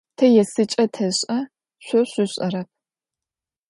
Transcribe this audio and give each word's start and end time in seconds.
Te 0.17 0.25
yêsıç'e 0.35 0.85
teş'e, 0.95 1.37
şso 1.85 2.01
şsuş'erep. 2.09 2.69